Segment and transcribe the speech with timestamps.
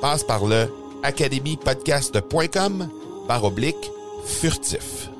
[0.00, 0.66] Passe par le
[1.02, 2.88] academypodcast.com
[3.28, 3.90] par oblique
[4.24, 5.10] furtif.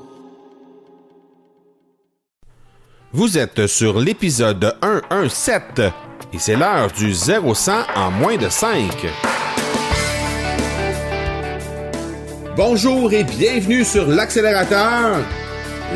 [3.13, 5.83] Vous êtes sur l'épisode 117
[6.33, 9.07] et c'est l'heure du 0-100 en moins de 5.
[12.57, 15.19] Bonjour et bienvenue sur l'accélérateur.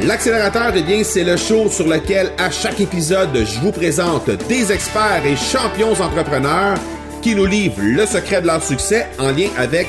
[0.03, 4.73] L'accélérateur, eh bien, c'est le show sur lequel à chaque épisode, je vous présente des
[4.73, 6.77] experts et champions entrepreneurs
[7.25, 9.89] qui nous livrent le secret de leur succès en lien avec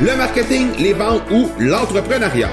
[0.00, 2.48] le marketing, les ventes ou l'entrepreneuriat.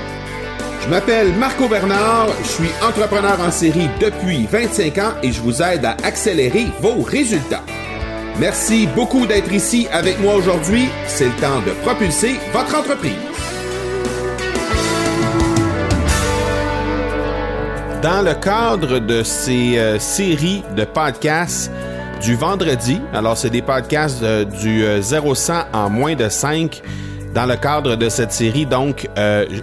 [0.82, 5.62] Je m'appelle Marco Bernard, je suis entrepreneur en série depuis 25 ans et je vous
[5.62, 7.62] aide à accélérer vos résultats.
[8.40, 10.90] Merci beaucoup d'être ici avec moi aujourd'hui.
[11.06, 13.14] C'est le temps de propulser votre entreprise.
[18.02, 21.72] Dans le cadre de ces euh, séries de podcasts
[22.22, 26.82] du vendredi, alors c'est des podcasts euh, du 0-100 euh, en moins de 5,
[27.34, 28.68] dans le cadre de cette série.
[28.68, 29.10] Donc,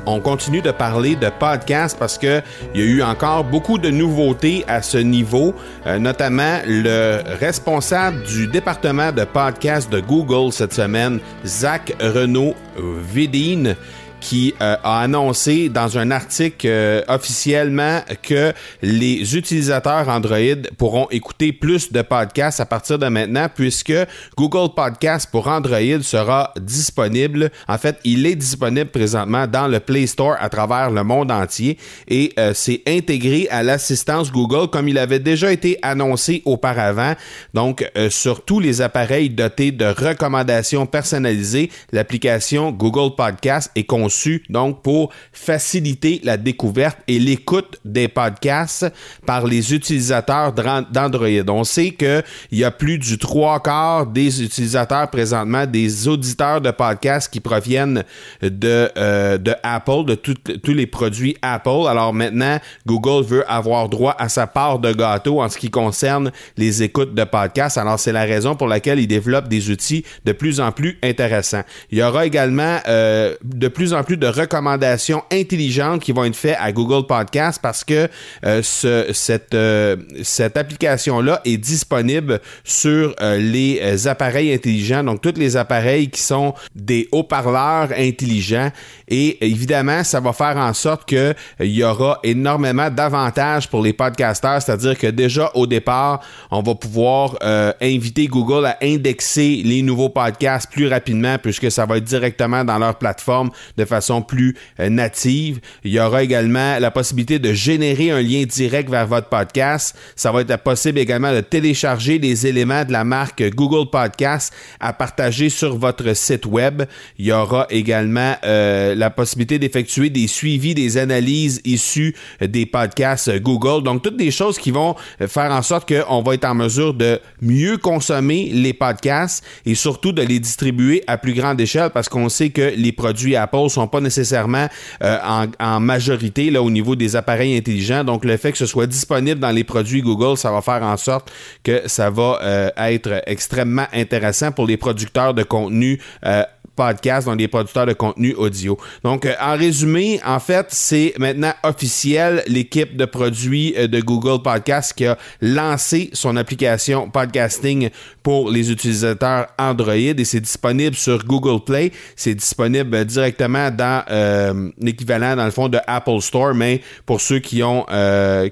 [0.05, 2.43] on continue de parler de podcasts parce que
[2.75, 5.55] il y a eu encore beaucoup de nouveautés à ce niveau,
[5.87, 13.77] notamment le responsable du département de podcasts de Google cette semaine, Zach Renaud Vidine
[14.21, 20.39] qui euh, a annoncé dans un article euh, officiellement que les utilisateurs Android
[20.77, 23.93] pourront écouter plus de podcasts à partir de maintenant puisque
[24.37, 27.51] Google Podcast pour Android sera disponible.
[27.67, 31.79] En fait, il est disponible présentement dans le Play Store à travers le monde entier
[32.07, 37.15] et euh, c'est intégré à l'assistance Google comme il avait déjà été annoncé auparavant.
[37.55, 44.10] Donc, sur tous les appareils dotés de recommandations personnalisées, l'application Google Podcast est conçue
[44.49, 48.87] donc pour faciliter la découverte et l'écoute des podcasts
[49.27, 51.29] par les utilisateurs d'Android.
[51.49, 52.23] On sait qu'il
[52.53, 58.05] y a plus du trois quarts des utilisateurs présentement, des auditeurs de podcasts qui proviennent
[58.43, 61.87] de, euh, de Apple, de tous les produits Apple.
[61.89, 66.33] Alors maintenant, Google veut avoir droit à sa part de gâteau en ce qui concerne
[66.57, 67.79] les écoutes de podcasts.
[67.79, 71.63] Alors c'est la raison pour laquelle il développe des outils de plus en plus intéressants.
[71.91, 76.37] Il y aura également euh, de plus en plus de recommandations intelligentes qui vont être
[76.37, 78.09] faites à Google Podcast parce que
[78.45, 85.35] euh, ce, cette, euh, cette application-là est disponible sur euh, les appareils intelligents, donc tous
[85.37, 88.71] les appareils qui sont des haut-parleurs intelligents.
[89.09, 94.63] Et évidemment, ça va faire en sorte qu'il y aura énormément d'avantages pour les podcasters,
[94.63, 97.37] c'est-à-dire que déjà au départ, on va pouvoir
[97.81, 102.79] inviter Google à indexer les nouveaux podcasts plus rapidement puisque ça va être directement dans
[102.79, 105.61] leur plateforme de façon plus euh, native.
[105.85, 109.97] Il y aura également la possibilité de générer un lien direct vers votre podcast.
[110.17, 114.93] Ça va être possible également de télécharger les éléments de la marque Google Podcast à
[114.93, 116.83] partager sur votre site web.
[117.19, 123.31] Il y aura également euh, la possibilité d'effectuer des suivis, des analyses issues des podcasts
[123.41, 123.83] Google.
[123.83, 124.95] Donc, toutes des choses qui vont
[125.27, 130.13] faire en sorte qu'on va être en mesure de mieux consommer les podcasts et surtout
[130.13, 133.80] de les distribuer à plus grande échelle parce qu'on sait que les produits Apple sont
[133.89, 134.69] pas nécessairement
[135.03, 138.05] euh, en, majorité là, au niveau des appareils intelligents.
[138.05, 140.97] Donc, le fait que ce soit disponible dans les produits Google, ça va faire en
[140.97, 141.31] sorte
[141.63, 146.01] que ça va euh, être extrêmement intéressant pour les producteurs de contenu.
[146.25, 146.43] Euh,
[146.81, 148.79] podcasts, donc des producteurs de contenu audio.
[149.05, 154.43] Donc, euh, en résumé, en fait, c'est maintenant officiel l'équipe de produits euh, de Google
[154.43, 157.91] Podcast qui a lancé son application podcasting
[158.23, 161.93] pour les utilisateurs Android et c'est disponible sur Google Play.
[162.17, 167.63] C'est disponible directement dans l'équivalent, dans le fond, de Apple Store, mais pour ceux qui
[167.63, 167.85] ont,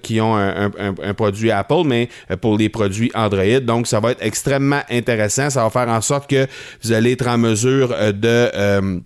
[0.03, 2.09] qui ont un, un, produit Apple, mais
[2.41, 3.61] pour les produits Android.
[3.61, 5.51] Donc, ça va être extrêmement intéressant.
[5.51, 6.47] Ça va faire en sorte que
[6.83, 9.01] vous allez être en mesure euh, de euh,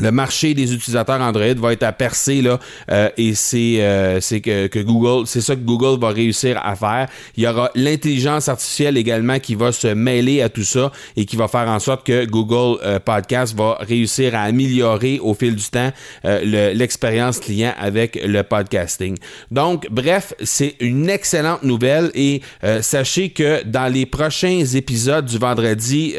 [0.00, 2.58] le marché des utilisateurs Android va être à percer là
[2.90, 6.76] euh, et c'est euh, c'est que, que, Google c'est ça que Google va réussir à
[6.76, 7.08] faire.
[7.36, 11.36] Il y aura l'intelligence artificielle également qui va se mêler à tout ça et qui
[11.36, 15.64] va faire en sorte que Google euh, Podcast va réussir à améliorer au fil du
[15.64, 15.90] temps
[16.24, 19.16] l'expérience client avec le podcasting.
[19.50, 22.42] Donc bref c'est une excellente nouvelle et
[22.80, 26.14] sachez que dans les prochains épisodes du vendredi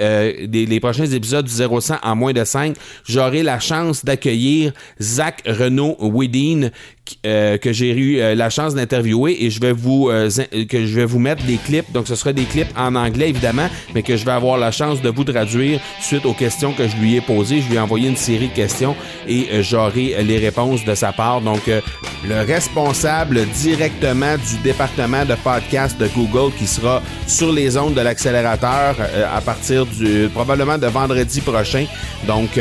[0.48, 2.76] des, les prochains épisodes du 0100 en moins de 5
[3.08, 3.69] j'aurai la chance
[4.04, 6.72] d'accueillir Zach Renault Wedin
[7.26, 10.30] euh, que j'ai eu euh, la chance d'interviewer et je vais vous euh,
[10.70, 11.92] que je vais vous mettre des clips.
[11.92, 15.02] Donc ce sera des clips en anglais évidemment, mais que je vais avoir la chance
[15.02, 17.62] de vous traduire suite aux questions que je lui ai posées.
[17.62, 18.96] Je lui ai envoyé une série de questions
[19.28, 21.42] et j'aurai les réponses de sa part.
[21.42, 27.94] Donc le responsable directement du département de podcast de Google qui sera sur les ondes
[27.94, 28.96] de l'accélérateur
[29.34, 31.86] à partir du probablement de vendredi prochain.
[32.28, 32.60] Donc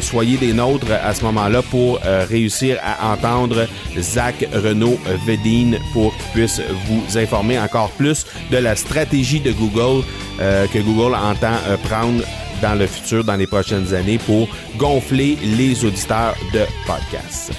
[0.00, 3.66] soyez des nôtres à ce moment-là pour réussir à entendre
[3.98, 10.04] Zach Renault Vedine pour qu'il puisse vous informer encore plus de la stratégie de Google
[10.40, 12.22] euh, que Google entend euh, prendre
[12.62, 17.52] dans le futur, dans les prochaines années, pour gonfler les auditeurs de podcasts.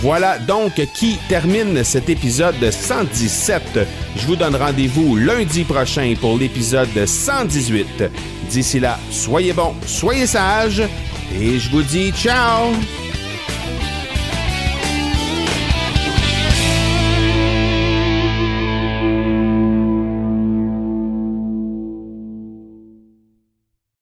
[0.00, 3.80] Voilà donc qui termine cet épisode 117.
[4.16, 8.04] Je vous donne rendez-vous lundi prochain pour l'épisode 118.
[8.48, 10.82] D'ici là, soyez bons, soyez sages
[11.40, 12.72] et je vous dis ciao